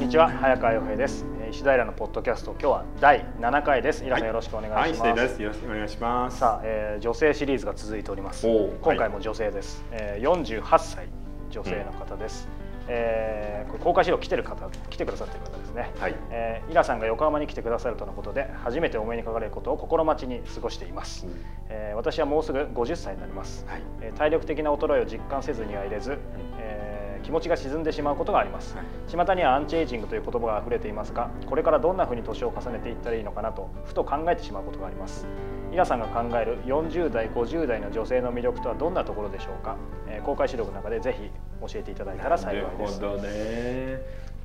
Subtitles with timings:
[0.00, 1.26] んにちは早川洋平です。
[1.42, 4.02] えー石平のポッドキャスト今日は第7回です。
[4.04, 5.42] イラさんよろしくお願いします、はい、失礼です。
[5.42, 6.38] よろしくお願いします。
[6.38, 8.46] さあ、えー女性シリーズが続いております。
[8.80, 11.08] 今回も女性です、えー48歳
[11.50, 12.48] 女性の方です、
[12.88, 16.14] えーこれ公開資料来てる方来てくださってる方ですね、はい。
[16.30, 21.44] えーイラさんが横浜に来てくださるとのことで初めてお目にかかれることを心待ちに過ごしています、うん。
[21.68, 23.82] えー私はもうすぐ50歳になります、はい。
[24.00, 26.16] えー体力的な衰えを実感せずにはいれず、
[26.58, 26.89] えー
[27.30, 35.26] 気持ちが沈んでしまうことがあります、はい巷にはアンチエイジングという言葉が溢れていますがこれからどんなふうに年を重ねていったらいいのかなとふと考えてしまうことがあります
[35.72, 39.76] イラさんが考える40代50代の女性の魅力とはどんなところでしょうか、
[40.08, 41.30] えー公開資料の中でぜひ
[41.72, 44.00] 教えていただいたら幸いなるですほどね。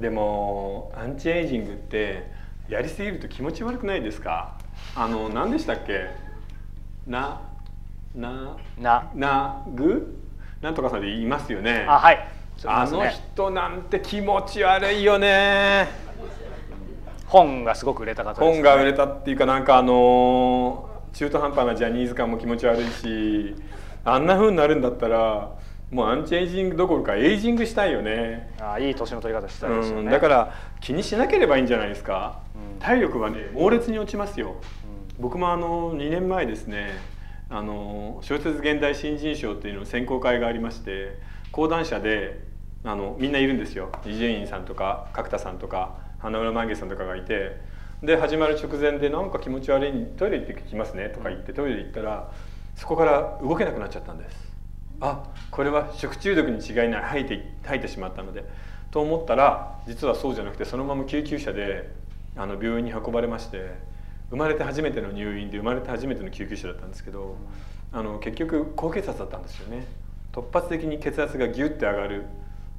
[0.00, 2.30] でもアンチエイジングって
[2.68, 4.54] やりすぎると気持ち悪くないですか？
[4.96, 6.06] あの何でしたっけ？
[7.06, 7.40] な
[8.14, 10.18] なななぐ？
[10.60, 11.86] なんとかさんで言いますよね。
[11.88, 15.88] あはいあの人なんて気持ち悪いよね。
[17.26, 23.54] 本がすごく売れた方です、ね、本が売れたっていうかなんかあの中途半端なジャニーズ感も気持ち悪いし
[24.04, 25.52] あんな風になるんだったら
[25.92, 34.56] もうアンチエイジングどころかエイジングしたいよね、あいい年の取り方したいですよね、うん、だから気にしなければいいんじゃないですか、うん体力はね猛烈に落ちますよ。
[35.18, 36.98] う僕もあの2年前ですね
[37.50, 41.18] あの小説現代新人賞っていうの選考会がありまして
[41.52, 42.40] 講談社で
[42.84, 47.60] あのみんないるんですよ伊集院さんとか角田さんとか花村満月さんとかがいて
[48.02, 52.30] で始まる直前で「なんか気持ち悪いトイレ行ってきますね」とか言ってトイレ行ったら
[52.76, 54.50] そこから動けなくなっちゃったんです。
[55.02, 58.44] あこれは食中毒に違いない吐いて吐いてしまったので
[58.90, 61.90] と思ったら実はそうじゃなくてそのまま救急車で
[62.36, 63.70] あの病院に運ばれまして
[64.28, 67.36] 生まれて初めての入院で生まれて初めての救急車だったんですけど
[67.92, 69.86] あの結局高血圧だったんですよね
[70.32, 72.26] 突発的に血圧がギュッて上がる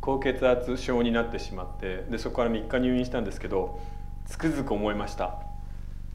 [0.00, 3.80] 高血圧症になってしまってでそこから3日入院したんですけど
[4.26, 5.40] つくづく思いました。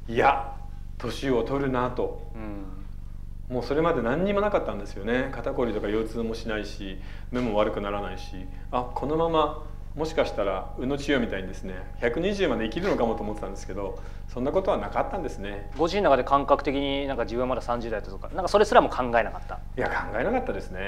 [0.08, 0.56] いや
[0.98, 2.22] 年を取るなと。
[2.36, 3.56] うん。
[3.56, 5.30] もうそれまで何にもなかったんですよね。
[5.32, 6.98] 肩こりとか腰痛もしないし
[7.32, 8.48] 目も悪くならないし。
[8.72, 9.64] あこのまま
[9.96, 15.70] もしかしたら宇野千代みたいにですね120まで生きるのかもと思ってたんですけどそんなことはなかったんですね。
[15.78, 19.60] ご自身の中で感覚的になんか自分はまだ30代だとかなんかそれすらも考えなかった。
[19.78, 20.80] いや考えなかったですね。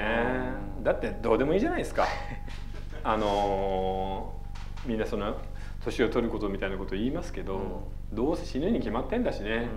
[0.77, 0.83] うん。
[0.83, 2.05] だってどうでもいいじゃないですか
[3.07, 4.37] あのー
[4.89, 5.33] みんなそんな
[5.83, 9.67] 年を取ることみたいなこと言いますけど、どうせ死ぬに決まってんだしね、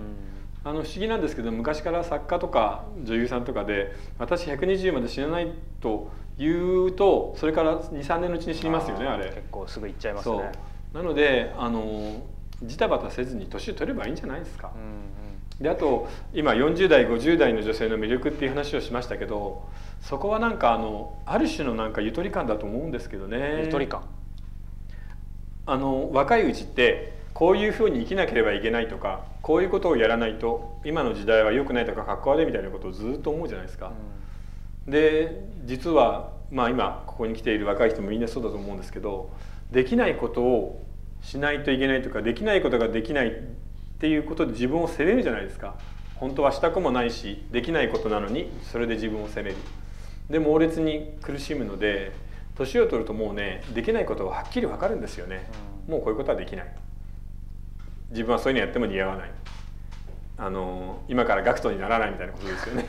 [0.63, 9.25] あの不思議なんですけど昔から作家とか女優さんとかで私120まで死なないと言うとそれから23年のうちに死にますよねあれ。
[9.29, 10.51] 結構すぐ行っちゃいますそね。
[10.93, 10.97] う。
[10.97, 12.23] なのであの
[12.63, 14.71] ジタバタせずに年を取ればいいんじゃないですか。
[14.75, 14.83] うんう
[15.29, 15.30] ん
[15.61, 19.69] であと今40代50代の女性の魅力っていう話をしましたけど
[20.01, 23.61] そこはなんかあのある種のなんかゆとり感だと思うんですけどね。
[23.65, 24.03] ゆとり感？
[25.67, 33.91] あの若いうちってこういうふうに生きなければいけないとかこういうことをやらないと今の時代は良くないとかかっこ悪いみたいなことをずっと思うじゃないですか。
[34.87, 39.29] で実はまあ今ここに来ている若い人もみんなそうだと思うんですけど
[39.71, 40.83] できないことを
[41.21, 43.33] しないといけないとかできないことができない
[44.01, 45.75] っていうことで自分を責めるじゃないですか。
[46.15, 49.57] 本当はしたくもないしできないことなのにそれで自分を責める。
[50.27, 52.11] で猛烈に苦しむので
[52.55, 55.47] 年を取るともうねできないことははっきり分かるんですよね。
[55.87, 56.75] もうこういうことはできない。
[58.09, 59.31] 自分はそういうのやっても似合わない。
[60.35, 62.87] あの今から学徒にならないみたいなことですよね。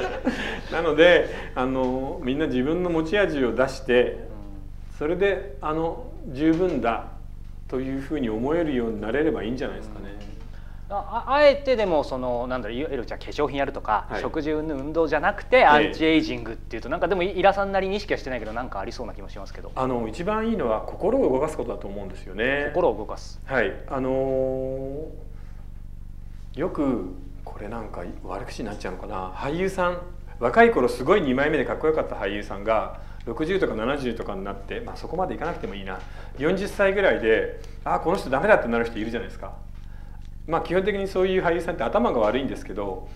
[0.72, 4.24] なのであのみんな自分の持ち味を出して
[4.96, 7.08] それであの十分だ
[7.68, 10.29] というふうに思えるようになれればいいんじゃないですかね。
[10.90, 14.20] あああえてでもそのなんだろういわゆるじゃあ化粧品やるとか、はい。
[14.20, 19.72] 食事運動運動じゃなくてアンチエイジングっていうとなんかでもイラさんなりに意識はしてないけどなんかありそうな気もしますけど。
[19.74, 22.70] あの一番いいのは心を動かすことだと思うんですよね。
[22.74, 23.40] 心を動かす。
[23.44, 25.30] はい、あのー
[26.56, 27.14] よく
[27.44, 29.30] これなんか悪口になっちゃうのかな。
[29.30, 30.00] 俳優さん。
[30.40, 36.00] 若い頃すごい2枚目でかっこよかった俳優さんが60とか70とかになって、まあ、そこまでいかなくてもいいな。
[36.38, 39.52] 40歳ぐらいであこの人ダメだってなる人いるじゃないですか。
[40.46, 43.08] まあ基本的にそういう俳優さんって頭が悪いんですけど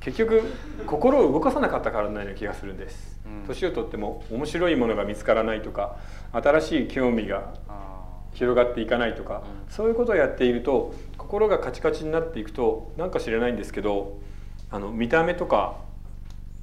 [0.00, 0.42] 結局
[0.86, 3.20] 心を動かさなかったからのような気がするんです。
[3.24, 3.46] うん。
[3.46, 5.96] 年を取っても面白いものが見つからないとか
[6.32, 9.72] 新しい興味があ広がっていかないとか、うん。
[9.72, 14.18] そういうことをやっていると心がカチカチになっていくとなんか知れないんですけど
[14.70, 15.76] あの見た目とか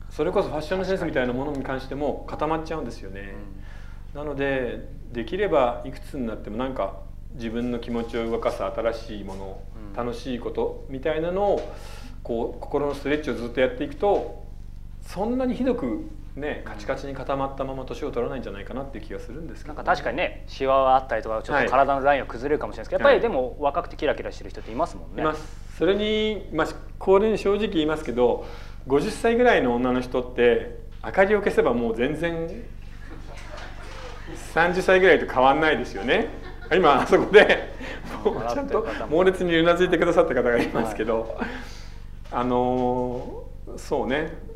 [0.09, 3.35] それこそファッションのセンスみたいなものに関しても固まっちゃうんですよね。
[4.13, 6.97] なのでできればいくつになってもなんか
[7.33, 9.61] 自分の気持ちを動かす新しいもの、
[9.93, 10.05] うん。
[10.05, 11.73] 楽しいことみたいなのを
[12.23, 14.45] こう心のストレッチをずっとやっていくと
[15.01, 25.21] そんなにひどくねカチカチに固まったまま年を取らないんじゃないかなっていう気がするんですけど、なんか確かにねシワがあったりとかちょっと体のラインが崩れるかもしれないですけど、やっぱりでも若くてキラキラしてる人っていますもんね。
[25.21, 25.69] います。
[25.77, 26.67] それに、まあ、
[26.97, 28.45] これに正直言いますけど
[28.87, 32.63] 50歳ぐらいの女の人って明かりを消せばもう全然
[34.53, 36.27] 30歳ぐらいと変わんないですよね
[36.75, 37.73] 今あそこで
[38.53, 41.47] ちゃんと猛烈にうなずいてくださった方がいますけど、はい、
[42.31, 43.45] あの
[43.77, 44.49] そうね。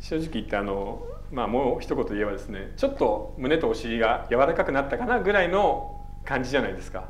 [0.00, 7.08] 正直言ってあのまあもう一言言えばですねちょっと胸とお尻が柔らかくなったかなぐらいの感じじゃないですか。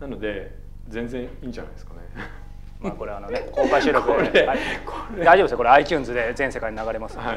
[0.00, 0.58] なので
[0.88, 2.00] 全然いいんじゃないですかね。
[2.80, 4.58] まあこれあのね公開収録で、 はい、
[5.24, 5.56] 大丈夫ですよ。
[5.58, 7.26] これ iTunes で全世界に流れますはい。
[7.26, 7.36] はい、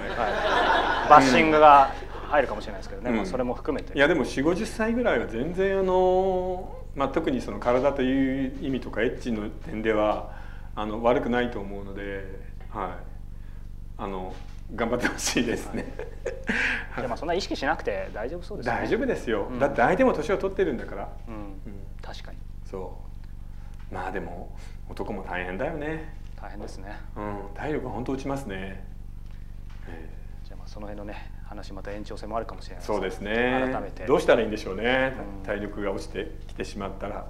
[1.10, 1.92] バッシングが
[2.26, 3.96] 入るかもしれないですけどね、うん、まあ、それも含めて。
[3.96, 10.34] いやでも4 5 0歳ぐらいは全然あの、まあ、特にその体という意味とかエッチの点では
[10.76, 12.26] あの悪くないと思うので、
[12.70, 12.90] はい、
[13.98, 14.34] あの
[14.74, 15.94] 頑張ってほしいですね、
[16.92, 21.52] は い、でもそんな意識しなくて大丈夫そうです、ね、大丈夫ですよ、うん、だって相手も年を取ってるんだから、うん、うん、
[22.02, 22.38] 確かに。
[22.66, 22.98] そ
[23.92, 23.94] う。
[23.94, 24.56] まあでも
[24.90, 26.14] 男も大変だよね。
[26.42, 26.98] 大変ですね。
[27.16, 27.38] うん。
[27.54, 28.86] 体力が本当落ちますね、
[29.88, 33.70] えー、じゃあまあその辺のね話また延長戦もあるかもしれないそうですね。
[33.72, 34.06] 改めて。
[34.06, 37.26] どうしたらいいんでしょうね、うん、体力が落ちてきてしまったら。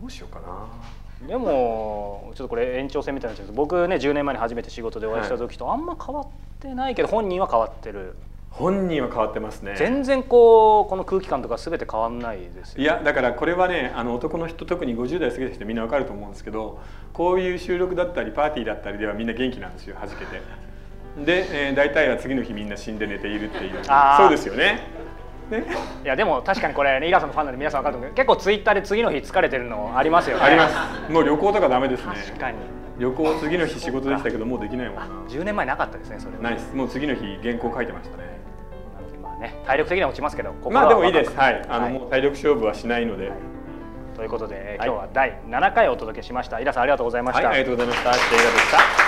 [0.00, 1.26] どうしようかな。
[1.26, 6.26] でもちょっとこれ延長戦みたいな僕ね10年前に初めて仕事でお会いした時とあんま変わっ
[6.60, 8.16] てないけど本人は変わってる。
[8.50, 9.74] 本人は変わってますね。
[9.76, 16.80] 全然こうこの空気感とか全て変わんないですよ、ね、いやだからこれはねあの男の人特に50代過ぎた人みんな分かると思うんですけど
[17.12, 20.40] こういう収録だったりパーティーだったりではみんな元気なんですよはじけて
[21.24, 23.84] で、えー、大体は次の日みんな死んで寝ているっていう。
[24.18, 24.94] そうですよね。
[25.50, 25.64] ね、
[26.02, 28.14] いやでも確かにこれ、ね、イラさんのファンなんで皆さん分かると思う。
[28.14, 30.42] けど結構ツイッターで次の日疲れてるのありますよね。
[30.42, 30.68] ありま
[31.06, 31.12] す。
[31.12, 32.14] もう旅行とかダメですね。
[32.26, 32.58] 確かに。
[32.98, 35.04] 旅行次の日仕事でしたけどもうできないもんな。
[35.28, 36.74] 10年前なかったですねそれないです。
[36.74, 38.24] もう次の日原稿書いてましたね。
[39.40, 41.36] ね体力的には落ちますけどまあでもいいです。
[41.36, 41.62] はい。
[41.68, 43.38] あの、はい、もう体力勝負はしないので、はい、
[44.16, 46.58] ということで、今日は第7回お届けしました。
[46.58, 48.18] イラさんありがとうございました、はい、ありがとうございました。
[48.18, 49.05] シテイラでした。